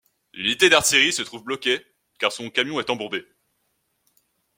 [0.33, 1.85] Une unité du d'artillerie se trouve bloquée
[2.17, 3.23] car son camion est embourbé.